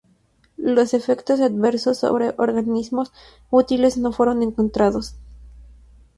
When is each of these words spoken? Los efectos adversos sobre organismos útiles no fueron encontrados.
Los 0.57 0.95
efectos 0.95 1.41
adversos 1.41 1.99
sobre 1.99 2.33
organismos 2.39 3.13
útiles 3.51 3.99
no 3.99 4.11
fueron 4.11 4.41
encontrados. 4.41 5.13